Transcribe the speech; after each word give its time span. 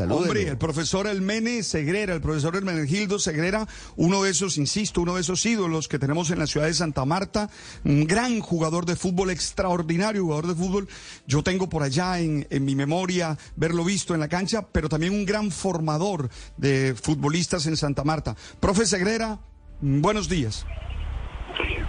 Hombre, 0.00 0.48
el 0.48 0.58
profesor 0.58 1.06
Elmene 1.06 1.62
Segrera, 1.62 2.14
el 2.14 2.20
profesor 2.20 2.56
Hermenegildo 2.56 3.18
Segrera, 3.18 3.66
uno 3.96 4.22
de 4.22 4.30
esos, 4.30 4.58
insisto, 4.58 5.00
uno 5.00 5.14
de 5.14 5.22
esos 5.22 5.44
ídolos 5.44 5.88
que 5.88 5.98
tenemos 5.98 6.30
en 6.30 6.38
la 6.38 6.46
ciudad 6.46 6.66
de 6.66 6.74
Santa 6.74 7.04
Marta, 7.04 7.50
un 7.84 8.06
gran 8.06 8.40
jugador 8.40 8.86
de 8.86 8.96
fútbol, 8.96 9.30
extraordinario 9.30 10.22
jugador 10.22 10.46
de 10.46 10.54
fútbol. 10.54 10.88
Yo 11.26 11.42
tengo 11.42 11.68
por 11.68 11.82
allá 11.82 12.18
en, 12.20 12.46
en 12.50 12.64
mi 12.64 12.74
memoria 12.74 13.36
verlo 13.56 13.84
visto 13.84 14.14
en 14.14 14.20
la 14.20 14.28
cancha, 14.28 14.66
pero 14.70 14.88
también 14.88 15.12
un 15.12 15.24
gran 15.24 15.50
formador 15.50 16.28
de 16.56 16.94
futbolistas 16.94 17.66
en 17.66 17.76
Santa 17.76 18.04
Marta. 18.04 18.36
Profe 18.60 18.86
Segrera, 18.86 19.38
buenos 19.80 20.28
días. 20.28 20.66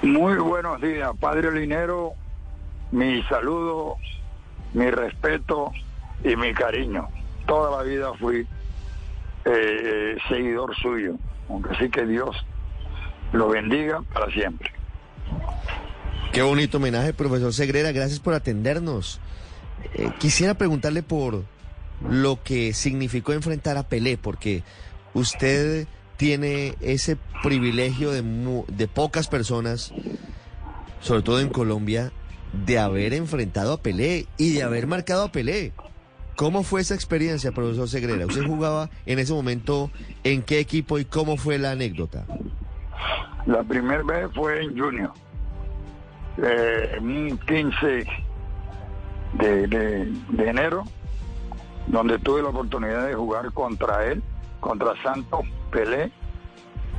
Muy 0.02 0.38
buenos 0.38 0.82
días, 0.82 1.12
Padre 1.20 1.52
Linero. 1.52 2.14
Mi 2.92 3.22
saludo, 3.24 3.98
mi 4.74 4.90
respeto 4.90 5.72
y 6.24 6.36
mi 6.36 6.54
cariño. 6.54 7.08
Toda 7.50 7.76
la 7.78 7.84
vida 7.84 8.14
fui 8.14 8.48
eh, 9.46 10.16
seguidor 10.30 10.76
suyo, 10.76 11.16
aunque 11.50 11.76
sí 11.80 11.90
que 11.90 12.06
Dios 12.06 12.36
lo 13.34 13.50
bendiga 13.50 14.02
para 14.14 14.32
siempre. 14.32 14.72
Qué 16.32 16.44
bonito 16.44 16.78
homenaje, 16.78 17.12
profesor 17.14 17.52
Segrera. 17.54 17.92
Gracias 17.92 18.20
por 18.20 18.36
atendernos. 18.36 19.20
Eh, 19.96 20.12
quisiera 20.20 20.54
preguntarle 20.54 21.02
por 21.02 21.44
lo 22.08 22.42
que 22.44 22.74
significó 22.74 23.34
enfrentar 23.34 23.78
a 23.78 23.84
Pelé, 23.90 24.18
porque 24.18 24.62
usted 25.16 25.88
tiene 26.18 26.76
ese 26.82 27.18
privilegio 27.42 28.12
de, 28.12 28.22
mu- 28.22 28.66
de 28.68 28.88
pocas 28.88 29.28
personas, 29.28 29.92
sobre 31.02 31.24
todo 31.24 31.40
en 31.40 31.50
Colombia, 31.50 32.12
de 32.54 32.78
haber 32.78 33.14
enfrentado 33.16 33.74
a 33.74 33.82
Pelé 33.82 34.28
y 34.38 34.54
de 34.54 34.62
haber 34.62 34.86
marcado 34.86 35.24
a 35.24 35.32
Pelé. 35.32 35.72
¿Cómo 36.40 36.64
fue 36.64 36.80
esa 36.80 36.96
experiencia, 36.96 37.52
profesor 37.52 37.90
Segrera? 37.90 38.26
¿Usted 38.26 38.46
jugaba 38.48 38.90
en 39.06 39.20
ese 39.20 39.34
momento 39.34 39.92
en 40.24 40.42
qué 40.42 40.60
equipo 40.60 40.98
y 40.98 41.04
cómo 41.04 41.36
fue 41.36 41.58
la 41.58 41.72
anécdota? 41.72 42.24
La 43.46 43.62
primera 43.62 44.02
vez 44.04 44.30
fue 44.34 44.64
en 44.64 44.80
junio, 44.80 45.14
eh, 46.42 46.98
un 47.02 47.38
15 47.46 48.08
de, 49.34 50.14
enero, 50.38 50.86
donde 51.88 52.18
tuve 52.20 52.42
la 52.42 52.48
oportunidad 52.48 53.06
de 53.08 53.16
jugar 53.16 53.52
contra 53.52 54.06
él, 54.06 54.24
contra 54.62 54.94
Santos 55.04 55.42
Pelé, 55.72 56.10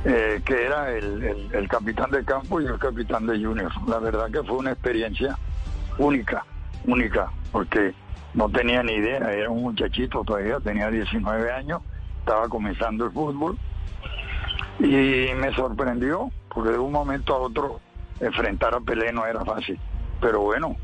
eh, 0.05 0.39
que 0.45 0.65
era 0.67 0.91
el, 0.91 1.23
el- 1.23 1.49
el 1.55 1.67
capitán 1.67 2.11
de 2.11 2.23
campo 2.23 2.61
y 2.61 2.65
el 2.67 2.77
capitán 2.77 3.25
de 3.25 3.43
Junior. 3.43 3.71
La 3.87 3.97
verdad 3.97 4.29
que 4.29 4.43
fue 4.43 4.57
una 4.57 4.73
experiencia 4.73 5.35
única, 5.97 6.45
única, 6.85 7.31
porque 7.51 7.95
no 8.33 8.49
tenía 8.49 8.83
ni 8.83 8.93
idea, 8.93 9.31
era 9.31 9.49
un 9.49 9.63
muchachito 9.63 10.23
todavía, 10.23 10.59
tenía 10.59 10.89
19 10.89 11.51
años, 11.51 11.81
estaba 12.19 12.47
comenzando 12.47 13.05
el 13.05 13.11
fútbol 13.11 13.57
y 14.79 15.33
me 15.35 15.53
sorprendió 15.55 16.31
porque 16.53 16.71
de 16.71 16.79
un 16.79 16.91
momento 16.91 17.35
a 17.35 17.39
otro 17.39 17.79
enfrentar 18.19 18.73
a 18.75 18.79
Pelé 18.79 19.11
no 19.11 19.25
era 19.25 19.43
fácil. 19.43 19.79
Pero 20.19 20.41
bueno, 20.41 20.75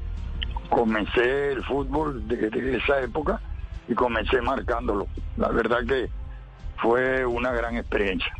comencé 0.70 1.52
el 1.52 1.64
fútbol 1.64 2.28
desde 2.28 2.78
esa 2.78 3.02
época 3.02 3.42
y 3.88 3.94
comencé 3.94 4.42
marcándolo. 4.42 5.08
La 5.38 5.50
verdad 5.50 5.80
que 5.88 6.10
fue 6.82 7.26
una 7.26 7.52
gran 7.52 7.78
experiencia. 7.78 8.32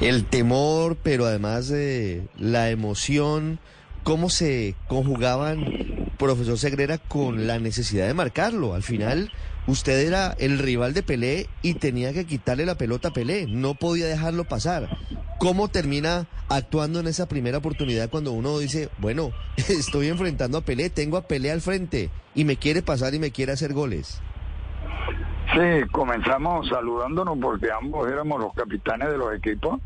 El 0.00 0.24
temor, 0.26 0.96
pero 1.02 1.24
además 1.24 1.68
de 1.68 2.26
la 2.36 2.70
emoción, 2.70 3.60
¿cómo 4.02 4.28
se 4.28 4.74
conjugaban, 4.88 5.64
profesor 6.14 6.58
Segrera, 6.58 6.98
con 6.98 7.46
la 7.46 7.58
necesidad 7.58 8.06
de 8.06 8.14
marcarlo? 8.14 8.74
Al 8.74 8.82
final, 8.82 9.30
usted 9.66 10.06
era 10.06 10.34
el 10.38 10.58
rival 10.58 10.94
de 10.94 11.02
Pelé 11.02 11.48
y 11.62 11.74
tenía 11.74 12.12
que 12.12 12.26
quitarle 12.26 12.66
la 12.66 12.76
pelota 12.76 13.08
a 13.08 13.12
Pelé, 13.12 13.46
no 13.46 13.74
podía 13.74 14.06
dejarlo 14.06 14.44
pasar. 14.44 14.88
¿Cómo 15.38 15.68
termina 15.68 16.26
actuando 16.48 17.00
en 17.00 17.06
esa 17.06 17.26
primera 17.26 17.58
oportunidad 17.58 18.10
cuando 18.10 18.32
uno 18.32 18.58
dice, 18.58 18.88
bueno, 18.98 19.30
estoy 19.56 20.08
enfrentando 20.08 20.58
a 20.58 20.62
Pelé, 20.62 20.90
tengo 20.90 21.16
a 21.16 21.26
Pelé 21.26 21.50
al 21.50 21.60
frente 21.60 22.10
y 22.34 22.44
me 22.44 22.56
quiere 22.56 22.82
pasar 22.82 23.14
y 23.14 23.18
me 23.18 23.30
quiere 23.30 23.52
hacer 23.52 23.72
goles? 23.72 24.20
Sí, 25.52 25.88
comenzamos 25.92 26.68
saludándonos 26.68 27.38
porque 27.40 27.68
ambos 27.70 28.10
éramos 28.10 28.40
los 28.40 28.52
capitanes 28.54 29.10
de 29.10 29.18
los 29.18 29.34
equipos 29.34 29.80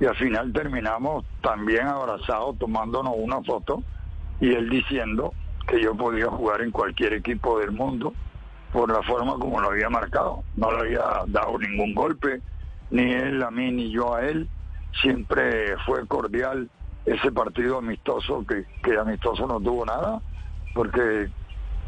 y 0.00 0.06
al 0.06 0.16
final 0.16 0.52
terminamos 0.52 1.24
también 1.42 1.86
abrazados 1.86 2.58
tomándonos 2.58 3.14
una 3.16 3.40
foto 3.42 3.82
y 4.40 4.52
él 4.52 4.68
diciendo 4.68 5.32
que 5.72 5.80
yo 5.80 5.94
podía 5.94 6.26
jugar 6.26 6.60
en 6.60 6.70
cualquier 6.70 7.14
equipo 7.14 7.58
del 7.58 7.72
mundo 7.72 8.12
por 8.74 8.92
la 8.92 9.02
forma 9.04 9.38
como 9.38 9.58
lo 9.58 9.70
había 9.70 9.88
marcado. 9.88 10.44
No 10.54 10.70
le 10.70 10.80
había 10.80 11.24
dado 11.28 11.58
ningún 11.58 11.94
golpe, 11.94 12.42
ni 12.90 13.10
él 13.10 13.42
a 13.42 13.50
mí 13.50 13.72
ni 13.72 13.90
yo 13.90 14.14
a 14.14 14.22
él. 14.22 14.50
Siempre 15.00 15.74
fue 15.86 16.06
cordial 16.06 16.68
ese 17.06 17.32
partido 17.32 17.78
amistoso, 17.78 18.44
que, 18.46 18.66
que 18.82 18.98
amistoso 18.98 19.46
no 19.46 19.58
tuvo 19.60 19.86
nada, 19.86 20.20
porque 20.74 21.30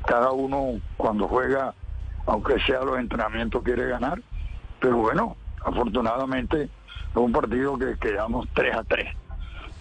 cada 0.07 0.33
uno 0.33 0.81
cuando 0.97 1.29
juega 1.29 1.75
aunque 2.25 2.59
sea 2.61 2.81
los 2.81 2.99
entrenamientos, 2.99 3.63
quiere 3.63 3.87
ganar. 3.87 4.23
Pero 4.81 4.97
bueno, 4.97 5.37
afortunadamente 5.63 6.71
fue 7.13 7.23
un 7.23 7.33
partido 7.33 7.77
que 7.77 7.99
quedamos 7.99 8.49
3 8.55 8.77
a 8.77 8.85
3 8.85 9.15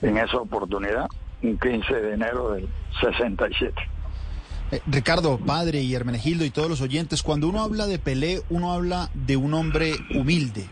en 0.01 0.17
esa 0.17 0.39
oportunidad, 0.39 1.07
un 1.41 1.57
15 1.57 2.01
de 2.01 2.13
enero 2.15 2.51
del 2.51 2.67
67. 2.99 3.92
Eh, 4.73 4.81
Ricardo, 4.87 5.37
padre 5.37 5.81
y 5.81 5.93
Hermenegildo 5.93 6.45
y 6.45 6.49
todos 6.49 6.67
los 6.67 6.81
oyentes, 6.81 7.21
cuando 7.21 7.47
uno 7.47 7.61
habla 7.61 7.85
de 7.85 7.99
Pelé, 7.99 8.41
uno 8.49 8.73
habla 8.73 9.11
de 9.13 9.37
un 9.37 9.53
hombre 9.53 9.93
humilde. 10.15 10.65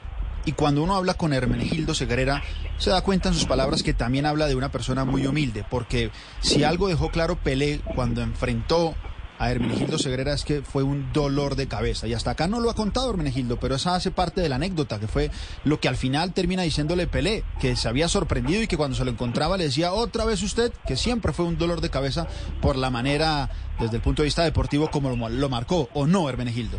Y 0.43 0.53
cuando 0.53 0.81
uno 0.81 0.95
habla 0.95 1.13
con 1.13 1.33
Hermenegildo 1.33 1.93
Segrera, 1.93 2.41
se 2.79 2.89
da 2.89 3.03
cuenta 3.03 3.29
en 3.29 3.35
sus 3.35 3.45
palabras 3.45 3.83
que 3.83 3.93
también 3.93 4.25
habla 4.25 4.47
de 4.47 4.55
una 4.55 4.71
persona 4.71 5.05
muy 5.05 5.27
humilde, 5.27 5.63
porque 5.69 6.09
si 6.39 6.63
algo 6.63 6.87
dejó 6.87 7.11
claro 7.11 7.35
Pelé 7.35 7.79
cuando 7.93 8.23
enfrentó 8.23 8.95
a 9.41 9.49
Hermenegildo 9.49 9.97
Segrera 9.97 10.33
es 10.33 10.45
que 10.45 10.61
fue 10.61 10.83
un 10.83 11.11
dolor 11.13 11.55
de 11.55 11.67
cabeza. 11.67 12.05
Y 12.05 12.13
hasta 12.13 12.29
acá 12.29 12.47
no 12.47 12.59
lo 12.59 12.69
ha 12.69 12.75
contado 12.75 13.09
Hermenegildo, 13.09 13.57
pero 13.57 13.73
esa 13.73 13.95
hace 13.95 14.11
parte 14.11 14.39
de 14.39 14.49
la 14.49 14.57
anécdota, 14.57 14.99
que 14.99 15.07
fue 15.07 15.31
lo 15.63 15.79
que 15.79 15.87
al 15.87 15.95
final 15.95 16.31
termina 16.31 16.61
diciéndole 16.61 17.07
Pelé, 17.07 17.43
que 17.59 17.75
se 17.75 17.89
había 17.89 18.07
sorprendido 18.07 18.61
y 18.61 18.67
que 18.67 18.77
cuando 18.77 18.95
se 18.95 19.03
lo 19.03 19.09
encontraba 19.09 19.57
le 19.57 19.63
decía 19.63 19.93
otra 19.93 20.25
vez 20.25 20.43
usted, 20.43 20.71
que 20.85 20.95
siempre 20.95 21.33
fue 21.33 21.45
un 21.45 21.57
dolor 21.57 21.81
de 21.81 21.89
cabeza 21.89 22.27
por 22.61 22.75
la 22.75 22.91
manera, 22.91 23.49
desde 23.79 23.95
el 23.95 24.03
punto 24.03 24.21
de 24.21 24.27
vista 24.27 24.43
deportivo, 24.43 24.91
como 24.91 25.09
lo, 25.09 25.29
lo 25.29 25.49
marcó, 25.49 25.89
o 25.95 26.05
no, 26.05 26.29
Hermenegildo. 26.29 26.77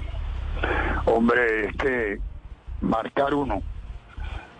Hombre, 1.07 1.67
es 1.67 1.77
que 1.77 2.21
marcar 2.81 3.35
uno, 3.35 3.61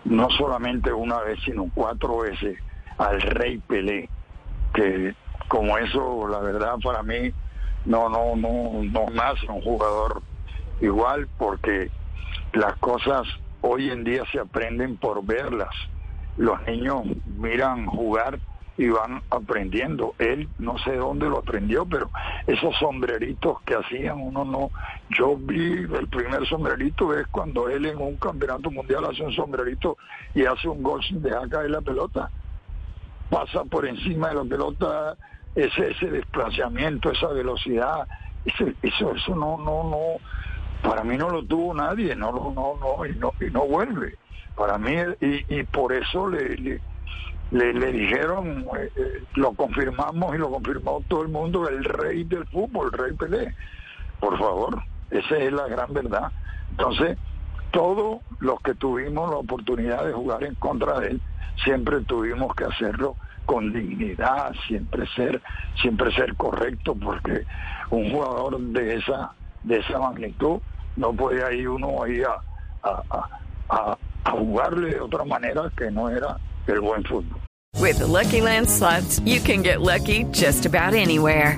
no 0.03 0.27
solamente 0.31 0.91
una 0.91 1.21
vez, 1.21 1.39
sino 1.45 1.71
cuatro 1.73 2.17
veces 2.17 2.59
al 2.97 3.21
rey 3.21 3.59
Pelé, 3.59 4.09
que 4.73 5.15
como 5.47 5.77
eso, 5.77 6.27
la 6.27 6.39
verdad, 6.39 6.75
para 6.83 7.01
mí 7.01 7.31
no, 7.85 8.09
no, 8.09 8.35
no, 8.35 8.83
no 8.83 9.05
nace 9.11 9.45
un 9.47 9.61
jugador 9.61 10.21
igual 10.81 11.27
porque 11.37 11.89
las 12.53 12.75
cosas 12.77 13.27
hoy 13.61 13.89
en 13.89 14.03
día 14.03 14.23
se 14.31 14.39
aprenden 14.39 14.97
por 14.97 15.25
verlas. 15.25 15.73
Los 16.37 16.65
niños 16.67 17.03
miran 17.37 17.85
jugar 17.85 18.39
y 18.77 18.89
van 18.89 19.21
aprendiendo. 19.29 20.15
Él 20.17 20.49
no 20.57 20.77
sé 20.79 20.95
dónde 20.95 21.29
lo 21.29 21.39
aprendió, 21.39 21.85
pero 21.85 22.09
esos 22.47 22.75
sombreritos 22.77 23.61
que 23.61 23.75
hacían 23.75 24.19
uno 24.19 24.45
no. 24.45 24.71
Yo 25.09 25.37
vi 25.37 25.83
el 25.83 26.07
primer 26.07 26.47
sombrerito 26.47 27.17
es 27.17 27.27
cuando 27.27 27.69
él 27.69 27.85
en 27.85 28.01
un 28.01 28.17
campeonato 28.17 28.71
mundial 28.71 29.05
hace 29.05 29.23
un 29.23 29.33
sombrerito 29.33 29.97
y 30.33 30.45
hace 30.45 30.67
un 30.67 30.81
gol 30.81 31.03
sin 31.03 31.21
dejar 31.21 31.49
caer 31.49 31.71
la 31.71 31.81
pelota. 31.81 32.29
Pasa 33.29 33.63
por 33.63 33.85
encima 33.85 34.29
de 34.29 34.35
la 34.35 34.43
pelota 34.43 35.17
ese, 35.55 35.91
ese 35.91 36.07
desplazamiento, 36.09 37.11
esa 37.11 37.27
velocidad, 37.27 38.07
eso, 38.45 38.65
eso 38.81 39.35
no, 39.35 39.57
no, 39.57 39.83
no, 39.83 39.99
para 40.87 41.03
mí 41.03 41.17
no 41.17 41.29
lo 41.29 41.43
tuvo 41.43 41.73
nadie, 41.73 42.15
no, 42.15 42.31
no, 42.31 42.77
no, 42.79 43.05
y 43.05 43.15
no, 43.15 43.33
y 43.39 43.51
no 43.51 43.65
vuelve. 43.65 44.17
Para 44.55 44.77
mí, 44.77 44.95
y, 45.21 45.59
y 45.59 45.63
por 45.63 45.93
eso 45.93 46.27
le, 46.27 46.55
le, 46.57 46.81
le, 47.51 47.73
le 47.73 47.91
dijeron, 47.91 48.65
eh, 48.77 48.91
eh, 48.95 49.23
lo 49.35 49.53
confirmamos 49.53 50.35
y 50.35 50.37
lo 50.37 50.51
confirmó 50.51 51.01
todo 51.07 51.23
el 51.23 51.29
mundo, 51.29 51.67
el 51.67 51.83
rey 51.83 52.23
del 52.23 52.45
fútbol, 52.47 52.89
el 52.91 52.99
rey 52.99 53.13
Pelé. 53.13 53.55
Por 54.19 54.37
favor, 54.37 54.83
esa 55.09 55.37
es 55.37 55.51
la 55.51 55.67
gran 55.67 55.93
verdad. 55.93 56.31
Entonces, 56.71 57.17
todos 57.71 58.21
los 58.39 58.59
que 58.61 58.73
tuvimos 58.75 59.29
la 59.29 59.37
oportunidad 59.37 60.05
de 60.05 60.13
jugar 60.13 60.43
en 60.43 60.55
contra 60.55 60.99
de 60.99 61.09
él, 61.09 61.21
siempre 61.63 62.01
tuvimos 62.01 62.53
que 62.55 62.65
hacerlo 62.65 63.15
con 63.45 63.71
dignidad, 63.73 64.53
siempre 64.67 65.05
ser, 65.15 65.41
siempre 65.81 66.11
ser 66.13 66.35
correcto, 66.35 66.95
porque 66.95 67.45
un 67.89 68.11
jugador 68.11 68.59
de 68.59 68.95
esa, 68.95 69.31
de 69.63 69.79
esa 69.79 69.99
magnitud 69.99 70.59
no 70.95 71.11
puede 71.13 71.57
ir 71.57 71.69
uno 71.69 72.03
ahí 72.03 72.21
a, 72.23 72.35
a, 72.87 73.01
a- 73.09 73.29
a- 73.69 73.97
a 74.25 74.31
jugarle 74.31 74.91
de 74.91 75.01
otra 75.01 75.25
manera 75.25 75.69
que 75.75 75.91
no 75.91 76.09
era 76.09 76.37
el 76.67 76.79
buen 76.79 77.03
fútbol. 77.03 77.39
With 77.79 77.97
the 77.99 78.07
Lucky 78.07 78.39
Land 78.39 78.69
slots, 78.69 79.19
you 79.25 79.39
can 79.41 79.61
get 79.63 79.81
lucky 79.81 80.23
just 80.31 80.65
about 80.65 80.93
anywhere. 80.93 81.57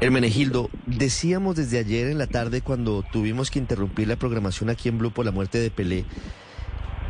Hermenegildo, 0.00 0.70
decíamos 0.86 1.56
desde 1.56 1.78
ayer 1.78 2.08
en 2.08 2.16
la 2.16 2.26
tarde 2.26 2.62
cuando 2.62 3.02
tuvimos 3.12 3.50
que 3.50 3.58
interrumpir 3.58 4.08
la 4.08 4.16
programación 4.16 4.70
aquí 4.70 4.88
en 4.88 4.96
Blue 4.96 5.10
por 5.10 5.26
la 5.26 5.30
muerte 5.30 5.58
de 5.58 5.70
Pelé, 5.70 6.06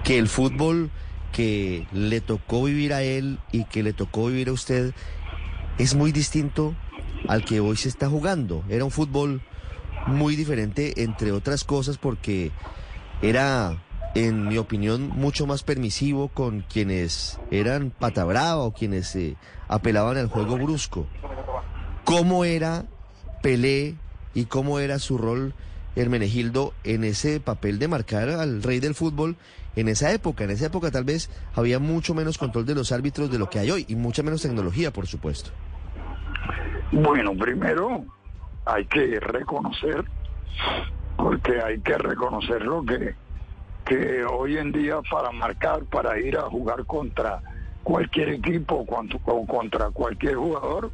que 0.02 0.19
el 0.19 0.26
fútbol 0.26 0.90
que 1.31 1.87
le 1.92 2.20
tocó 2.20 2.64
vivir 2.64 2.92
a 2.92 3.02
él 3.02 3.38
y 3.52 3.62
que 3.64 3.84
le 3.84 3.92
tocó 3.92 4.26
vivir 4.26 4.48
a 4.48 4.52
usted 4.52 4.92
es 5.78 5.94
muy 5.94 6.10
distinto 6.10 6.75
al 7.28 7.44
que 7.44 7.60
hoy 7.60 7.76
se 7.76 7.88
está 7.88 8.08
jugando. 8.08 8.64
Era 8.69 8.84
un 8.84 8.90
fútbol 8.90 9.40
muy 10.08 10.34
diferente, 10.34 11.04
entre 11.04 11.31
otras 11.31 11.62
cosas, 11.62 11.96
porque 11.96 12.50
era, 13.22 13.84
en 14.16 14.48
mi 14.48 14.58
opinión, 14.58 15.10
mucho 15.10 15.46
más 15.46 15.62
permisivo 15.62 16.26
con 16.26 16.62
quienes 16.62 17.38
eran 17.52 17.93
patabrava 17.96 18.62
o 18.62 18.72
quienes 18.72 19.14
eh, 19.14 19.36
apelaban 19.69 20.16
al 20.16 20.26
juego 20.26 20.56
brusco. 20.56 21.06
¿Cómo 22.10 22.44
era 22.44 22.86
Pelé 23.40 23.94
y 24.34 24.46
cómo 24.46 24.80
era 24.80 24.98
su 24.98 25.16
rol 25.16 25.54
Hermenegildo 25.94 26.74
en 26.82 27.04
ese 27.04 27.38
papel 27.38 27.78
de 27.78 27.86
marcar 27.86 28.30
al 28.30 28.64
rey 28.64 28.80
del 28.80 28.96
fútbol 28.96 29.36
en 29.76 29.86
esa 29.86 30.10
época? 30.10 30.42
En 30.42 30.50
esa 30.50 30.66
época 30.66 30.90
tal 30.90 31.04
vez 31.04 31.30
había 31.54 31.78
mucho 31.78 32.12
menos 32.12 32.36
control 32.36 32.66
de 32.66 32.74
los 32.74 32.90
árbitros 32.90 33.30
de 33.30 33.38
lo 33.38 33.48
que 33.48 33.60
hay 33.60 33.70
hoy 33.70 33.86
y 33.88 33.94
mucha 33.94 34.24
menos 34.24 34.42
tecnología, 34.42 34.92
por 34.92 35.06
supuesto. 35.06 35.50
Bueno, 36.90 37.32
primero 37.38 38.04
hay 38.64 38.86
que 38.86 39.20
reconocer, 39.20 40.04
porque 41.16 41.62
hay 41.62 41.80
que 41.80 41.96
reconocer 41.96 42.62
lo 42.62 42.84
que, 42.84 43.14
que 43.84 44.24
hoy 44.24 44.56
en 44.58 44.72
día 44.72 44.96
para 45.08 45.30
marcar, 45.30 45.84
para 45.84 46.18
ir 46.18 46.38
a 46.38 46.42
jugar 46.50 46.84
contra 46.86 47.40
cualquier 47.84 48.30
equipo 48.30 48.84
o 49.24 49.46
contra 49.46 49.90
cualquier 49.90 50.34
jugador, 50.34 50.90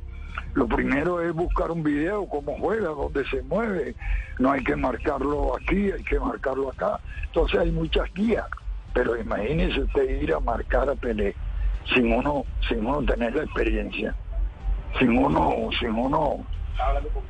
lo 0.57 0.67
primero 0.67 1.21
es 1.21 1.35
buscar 1.35 1.71
un 1.71 1.83
video, 1.83 2.27
cómo 2.27 2.57
juega, 2.59 2.89
dónde 2.89 3.27
se 3.27 3.43
mueve. 3.43 3.95
No 4.39 4.53
hay 4.53 4.65
que 4.65 4.75
marcarlo 4.75 5.55
aquí, 5.55 5.93
hay 5.93 6.03
que 6.03 6.19
marcarlo 6.19 6.71
acá. 6.71 6.99
Entonces 7.27 7.61
hay 7.61 7.71
muchas 7.71 8.13
guías. 8.15 8.47
Pero 8.95 9.21
imagínese 9.21 9.83
usted 9.83 10.23
ir 10.23 10.33
a 10.33 10.41
marcar 10.41 10.89
a 10.89 10.95
Pelé 10.95 11.35
sin 11.95 12.11
uno, 12.11 12.47
sin 12.67 12.87
uno 12.87 13.03
tener 13.03 13.35
la 13.35 13.43
experiencia, 13.43 14.15
sin 14.99 15.19
uno, 15.19 15.69
sin 15.79 15.91
uno 15.91 16.39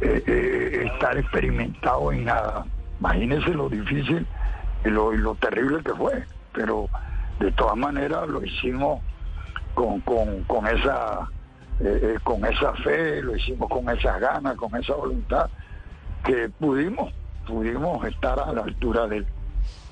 eh, 0.01 0.23
eh, 0.25 0.89
estar 0.93 1.19
experimentado 1.19 2.13
en 2.13 2.27
nada. 2.27 2.65
Imagínese 3.01 3.51
lo 3.51 3.69
difícil 3.69 4.25
y 4.85 4.89
lo, 4.89 5.11
lo 5.11 5.35
terrible 5.35 5.83
que 5.83 5.95
fue. 5.95 6.25
Pero 6.53 6.89
de 7.41 7.51
todas 7.51 7.77
maneras 7.77 8.29
lo 8.29 8.45
hicimos 8.45 9.01
con, 9.75 10.01
con, 10.03 10.45
con 10.45 10.65
esa 10.69 11.29
eh, 11.81 12.01
eh, 12.03 12.19
con 12.23 12.45
esa 12.45 12.73
fe, 12.75 13.23
lo 13.23 13.37
hicimos 13.37 13.69
con 13.69 13.89
esas 13.91 14.21
ganas, 14.21 14.57
con 14.57 14.75
esa 14.77 14.95
voluntad, 14.95 15.49
que 16.25 16.49
pudimos, 16.49 17.13
pudimos 17.47 18.05
estar 18.07 18.39
a 18.41 18.53
la 18.53 18.63
altura 18.63 19.07
de 19.07 19.19
él. 19.19 19.27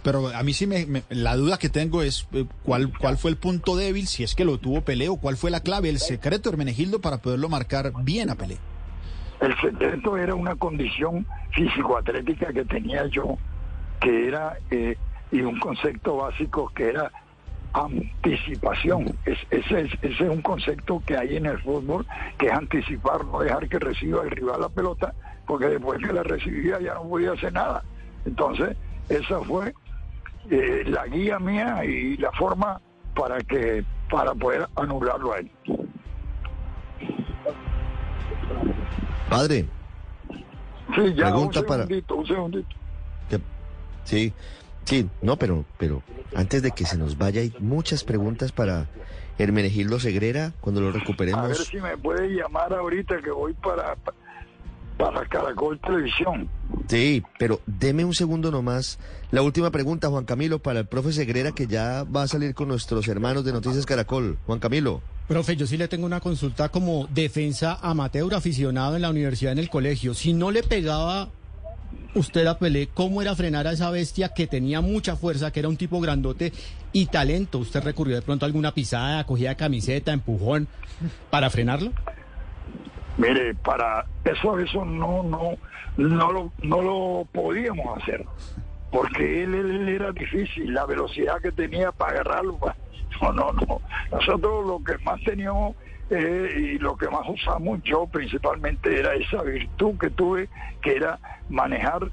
Pero 0.03 0.29
a 0.29 0.43
mí 0.43 0.53
sí 0.53 0.67
me, 0.67 1.03
la 1.09 1.37
duda 1.37 1.59
que 1.59 1.69
tengo 1.69 2.03
es 2.03 2.29
eh, 2.33 2.45
cuál 2.63 2.93
cuál 2.99 3.17
fue 3.17 3.31
el 3.31 3.37
punto 3.37 3.77
débil, 3.77 4.07
si 4.07 4.23
es 4.23 4.35
que 4.35 4.45
lo 4.45 4.59
tuvo 4.59 4.83
Pelé 4.83 5.09
o 5.09 5.17
cuál 5.17 5.37
fue 5.37 5.51
la 5.51 5.61
clave, 5.61 5.89
el 5.89 5.99
secreto 5.99 6.51
Hermenegildo 6.51 7.01
para 7.01 7.19
poderlo 7.19 7.49
marcar 7.49 7.93
bien 8.03 8.31
a 8.31 8.35
Pelé. 8.35 8.59
El 9.41 9.55
secreto 9.61 10.17
era 10.17 10.35
una 10.35 10.55
condición 10.57 11.27
físico-atlética 11.53 12.53
que 12.53 12.65
tenía 12.65 13.07
yo, 13.07 13.37
que 14.01 14.29
era 14.29 14.57
y 15.35 15.41
un 15.41 15.59
concepto 15.59 16.17
básico 16.17 16.71
que 16.75 16.89
era 16.89 17.11
anticipación. 17.75 19.17
Es, 19.27 19.39
ese, 19.51 19.83
es, 19.83 19.93
ese 20.01 20.25
es 20.25 20.31
un 20.31 20.43
concepto 20.43 21.03
que 21.05 21.17
hay 21.17 21.37
en 21.37 21.47
el 21.47 21.61
fútbol, 21.61 22.07
que 22.39 22.47
es 22.47 22.53
anticipar, 22.53 23.25
no 23.27 23.41
dejar 23.41 23.69
que 23.69 23.79
reciba 23.79 24.23
el 24.23 24.31
rival 24.31 24.61
la 24.61 24.69
pelota, 24.69 25.13
porque 25.47 25.67
después 25.67 26.01
que 26.01 26.13
la 26.13 26.23
recibía 26.23 26.81
ya 26.81 26.95
no 26.95 27.03
podía 27.09 27.33
hacer 27.33 27.53
nada. 27.53 27.83
Entonces, 28.25 28.77
esa 29.09 29.41
fue 29.41 29.75
eh, 30.51 30.85
la 30.87 31.07
guía 31.07 31.39
mía 31.39 31.85
y 31.85 32.17
la 32.17 32.31
forma 32.33 32.81
para 33.15 33.39
que 33.41 33.85
para 34.11 34.35
poder 34.35 34.69
anularlo 34.77 35.33
a 35.33 35.39
él. 35.39 35.51
Padre. 39.29 39.67
Sí, 40.95 41.15
ya 41.15 41.35
un 41.37 41.53
segundito, 41.53 42.15
un 42.15 42.27
segundito. 42.27 42.69
Sí, 44.05 44.33
Sí, 44.85 45.09
no, 45.23 45.37
pero, 45.37 45.65
pero 45.79 46.03
antes 46.35 46.63
de 46.63 46.71
que 46.73 46.85
se 46.85 46.99
nos 46.99 47.17
vaya, 47.17 47.41
hay 47.41 47.55
muchas 47.59 48.05
preguntas 48.05 48.53
para 48.53 48.87
Hermenegildo 49.39 49.99
Segrera 49.99 50.53
cuando 50.61 50.81
lo 50.81 50.93
recuperemos. 50.93 51.45
A 51.45 51.49
ver 51.49 51.57
si 51.57 51.79
me 51.79 51.97
puede 51.97 52.29
llamar 52.29 52.73
ahorita 52.73 53.21
que 53.23 53.31
voy 53.31 53.55
para, 53.55 53.97
para 54.97 55.27
Caracol 55.27 55.81
Televisión. 55.81 56.49
Sí, 56.89 57.23
pero 57.39 57.61
deme 57.67 58.05
un 58.05 58.15
segundo 58.15 58.51
nomás. 58.51 58.99
La 59.31 59.43
última 59.43 59.71
pregunta, 59.71 60.09
Juan 60.09 60.25
Camilo, 60.25 60.59
para 60.59 60.81
el 60.81 60.87
profe 60.87 61.13
Segrera, 61.13 61.53
que 61.53 61.67
ya 61.67 62.05
va 62.05 62.23
a 62.23 62.29
salir 62.29 62.55
con 62.55 62.69
nuestros 62.69 63.09
hermanos 63.09 63.45
de 63.45 63.53
Noticias 63.53 63.87
Caracol. 63.87 64.39
Juan 64.47 64.61
Camilo. 64.61 65.03
Profe, 65.27 65.57
yo 65.57 65.67
sí 65.67 65.79
le 65.79 65.89
tengo 65.89 66.05
una 66.05 66.21
consulta 66.21 66.69
como 66.69 67.07
defensa 67.07 67.79
amateur 67.81 68.35
aficionado 68.35 68.97
en 68.97 69.03
la 69.03 69.11
universidad, 69.11 69.53
en 69.53 69.59
el 69.59 69.71
colegio. 69.71 70.13
Si 70.13 70.35
no 70.35 70.51
le 70.51 70.63
pegaba 70.63 71.31
usted 72.15 72.47
a 72.47 72.59
Pelé, 72.59 72.89
¿cómo 72.93 73.23
era 73.23 73.35
frenar 73.35 73.67
a 73.67 73.73
esa 73.73 73.91
bestia 73.91 74.31
que 74.31 74.47
tenía 74.47 74.81
mucha 74.81 75.17
fuerza, 75.17 75.51
que 75.51 75.61
era 75.61 75.69
un 75.69 75.77
tipo 75.77 76.01
grandote 76.01 76.53
y 76.93 77.07
talento? 77.07 77.59
¿Usted 77.59 77.83
recurrió 77.83 78.17
de 78.17 78.23
pronto 78.23 78.45
a 78.45 78.49
alguna 78.49 78.73
pisada, 78.73 79.25
cogida 79.25 79.51
de 79.51 79.57
camiseta, 79.57 80.13
empujón 80.13 80.69
para 81.31 81.51
frenarlo? 81.51 81.93
Mire, 83.17 83.55
para 83.55 84.07
eso 84.25 84.59
eso 84.59 84.85
no 84.85 85.23
no 85.23 85.57
no 85.97 86.33
lo, 86.33 86.53
no 86.63 86.83
lo 86.83 87.29
podíamos 87.33 87.99
hacer 87.99 88.25
porque 88.95 89.43
él, 89.43 89.55
él, 89.55 89.89
era 89.89 90.13
difícil, 90.13 90.73
la 90.73 90.87
velocidad 90.87 91.41
que 91.43 91.51
tenía 91.51 91.91
para 91.91 92.13
agarrarlo, 92.13 92.61
no, 93.21 93.33
no, 93.33 93.53
no. 93.53 93.81
Nosotros 94.13 94.65
lo 94.65 94.85
que 94.85 94.97
más 95.05 95.21
teníamos 95.25 95.75
eh, 96.11 96.55
y 96.57 96.79
lo 96.79 96.97
que 96.97 97.09
más 97.09 97.29
usaba 97.29 97.59
mucho 97.59 98.07
principalmente 98.07 98.99
era 98.99 99.15
esa 99.15 99.43
virtud 99.43 99.99
que 99.99 100.11
tuve, 100.11 100.49
que 100.83 100.97
era 100.97 101.19
manejar 101.49 102.11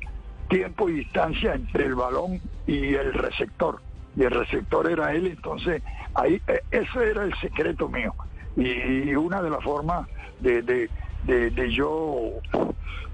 tiempo 0.50 0.89
y 0.89 0.93
distancia 0.93 1.53
entre 1.53 1.86
el 1.86 1.95
balón 1.95 2.41
y 2.67 2.93
el 2.93 3.13
receptor. 3.13 3.81
Y 4.15 4.24
el 4.24 4.31
receptor 4.31 4.89
era 4.89 5.13
él, 5.13 5.27
entonces 5.27 5.81
ahí 6.13 6.41
eh, 6.48 6.62
ese 6.71 7.10
era 7.10 7.24
el 7.24 7.33
secreto 7.39 7.89
mío. 7.89 8.13
Y, 8.57 9.15
una 9.15 9.41
de 9.41 9.50
las 9.50 9.63
formas 9.63 10.07
de, 10.41 10.62
de, 10.62 11.71
yo 11.71 12.31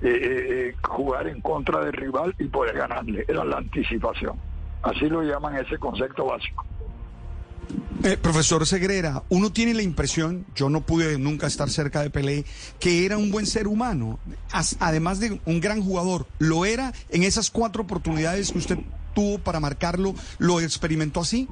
eh, 0.01 0.75
jugar 0.81 1.27
en 1.27 1.41
contra 1.41 1.85
del 1.85 1.93
rival 1.93 2.33
y 2.39 2.45
poder 2.45 2.75
ganarle 2.75 3.25
era 3.27 3.43
la 3.43 3.57
anticipación. 3.57 4.39
Así 4.81 5.09
lo 5.09 5.21
llaman 5.21 5.55
ese 5.57 5.77
concepto 5.77 6.25
básico. 6.25 6.65
Eh, 8.07 8.15
profesor 8.15 8.65
Segrera, 8.65 9.23
uno 9.27 9.51
tiene 9.51 9.73
la 9.73 9.81
impresión, 9.81 10.45
yo 10.55 10.69
no 10.69 10.79
pude 10.79 11.17
nunca 11.19 11.45
estar 11.45 11.69
cerca 11.69 12.01
de 12.01 12.09
Pelé, 12.09 12.45
que 12.79 13.05
era 13.05 13.17
un 13.17 13.31
buen 13.31 13.45
ser 13.45 13.67
humano, 13.67 14.17
además 14.79 15.19
de 15.19 15.41
un 15.43 15.59
gran 15.59 15.81
jugador. 15.81 16.25
¿Lo 16.39 16.63
era 16.63 16.93
en 17.09 17.23
esas 17.23 17.51
cuatro 17.51 17.83
oportunidades 17.83 18.53
que 18.53 18.59
usted 18.59 18.77
tuvo 19.13 19.39
para 19.39 19.59
marcarlo? 19.59 20.13
¿Lo 20.37 20.61
experimentó 20.61 21.19
así? 21.19 21.49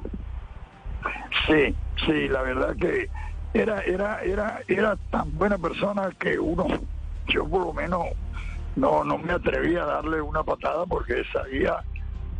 Sí, 1.46 1.74
sí, 2.06 2.26
la 2.28 2.40
verdad 2.40 2.74
que 2.74 3.10
era, 3.52 3.82
era, 3.82 4.22
era, 4.22 4.60
era 4.66 4.96
tan 5.10 5.36
buena 5.36 5.58
persona 5.58 6.08
que 6.18 6.38
uno, 6.38 6.68
yo 7.28 7.46
por 7.46 7.66
lo 7.66 7.74
menos 7.74 8.06
no, 8.76 9.04
no 9.04 9.18
me 9.18 9.34
atrevía 9.34 9.82
a 9.82 9.86
darle 9.86 10.22
una 10.22 10.42
patada 10.42 10.86
porque 10.86 11.22
sabía 11.34 11.84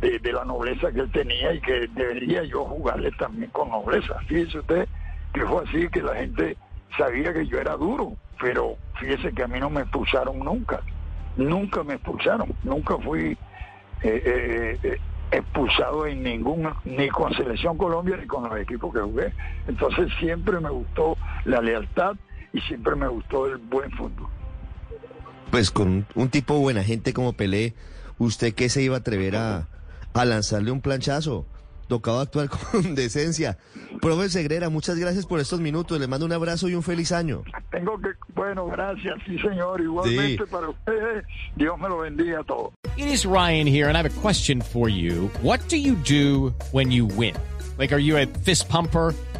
de, 0.01 0.31
la 0.31 0.45
nobleza 0.45 0.91
que 0.91 1.01
él 1.01 1.11
tenía 1.11 1.53
y 1.53 1.61
que 1.61 1.87
debería 1.87 2.43
yo 2.43 2.65
jugarle 2.65 3.11
también 3.11 3.49
con 3.51 3.69
nobleza. 3.69 4.19
Fíjese 4.27 4.59
usted 4.59 4.87
que 5.33 5.45
fue 5.45 5.63
así, 5.63 5.87
que 5.89 6.01
la 6.01 6.15
gente 6.15 6.57
sabía 6.97 7.33
que 7.33 7.45
yo 7.47 7.59
era 7.59 7.75
duro, 7.75 8.15
pero 8.39 8.77
fíjese 8.99 9.31
que 9.33 9.43
a 9.43 9.47
mí 9.47 9.59
no 9.59 9.69
me 9.69 9.81
expulsaron 9.81 10.39
nunca, 10.39 10.81
nunca 11.35 11.83
me 11.83 11.95
expulsaron, 11.95 12.53
nunca 12.63 12.97
fui 12.97 13.37
eh, 14.03 14.21
eh, 14.25 14.79
eh, 14.83 14.97
expulsado 15.31 16.05
en 16.05 16.23
ningún, 16.23 16.69
ni 16.85 17.09
con 17.09 17.33
Selección 17.33 17.77
Colombia 17.77 18.17
ni 18.17 18.27
con 18.27 18.49
los 18.49 18.59
equipos 18.59 18.93
que 18.93 19.01
jugué. 19.01 19.33
Entonces 19.67 20.11
siempre 20.19 20.59
me 20.59 20.69
gustó 20.69 21.17
la 21.45 21.61
lealtad 21.61 22.15
y 22.53 22.61
siempre 22.61 22.95
me 22.95 23.07
gustó 23.07 23.47
el 23.47 23.57
buen 23.57 23.91
fútbol. 23.91 24.29
Pues 25.51 25.71
con 25.71 26.05
un 26.15 26.29
tipo 26.29 26.55
buena 26.59 26.83
gente 26.83 27.13
como 27.13 27.33
Pelé, 27.33 27.73
¿usted 28.17 28.53
qué 28.53 28.69
se 28.69 28.81
iba 28.81 28.95
a 28.95 28.99
atrever 28.99 29.35
a, 29.37 29.67
a 30.13 30.25
lanzarle 30.25 30.71
un 30.71 30.81
planchazo? 30.81 31.45
Tocaba 31.87 32.21
actuar 32.21 32.49
con 32.71 32.95
decencia. 32.95 33.57
Profe 34.01 34.27
Segrera, 34.29 34.69
muchas 34.69 34.97
gracias 34.97 35.25
por 35.25 35.39
estos 35.39 35.61
minutos. 35.61 35.97
Le 35.99 36.07
mando 36.07 36.25
un 36.25 36.33
abrazo 36.33 36.67
y 36.67 36.75
un 36.75 36.83
feliz 36.83 37.11
año. 37.13 37.43
Tengo 37.71 37.97
que, 38.01 38.09
bueno, 38.35 38.67
gracias, 38.67 39.15
sí 39.25 39.37
señor, 39.39 39.79
igualmente 39.81 40.43
Sí. 40.43 40.51
para 40.51 40.67
ustedes. 40.69 41.23
Dios 41.55 41.79
me 41.79 41.87
lo 41.87 41.99
bendiga 41.99 42.41
a 42.41 42.43
todos. 42.43 42.73
It 42.97 43.07
is 43.07 43.25
Ryan 43.25 43.67
here, 43.67 43.87
and 43.87 43.95
I 43.95 43.99
have 43.99 44.05
a 44.11 44.21
question 44.21 44.61
for 44.61 44.89
you. 44.89 45.29
What 45.41 45.61
do 45.69 45.77
you 45.77 45.95
do 45.95 46.53
when 46.73 46.91
you 46.91 47.05
win? 47.05 47.35
Like, 47.77 47.93
are 47.93 48.01
you 48.01 48.17
a 48.17 48.25
fist 48.43 48.67
pumper? 48.69 49.13